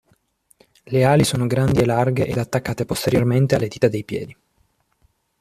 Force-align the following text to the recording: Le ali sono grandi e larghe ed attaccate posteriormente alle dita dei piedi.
Le 0.85 1.03
ali 1.03 1.23
sono 1.23 1.45
grandi 1.45 1.81
e 1.81 1.85
larghe 1.85 2.25
ed 2.25 2.35
attaccate 2.39 2.85
posteriormente 2.85 3.53
alle 3.53 3.67
dita 3.67 3.87
dei 3.87 4.03
piedi. 4.03 4.35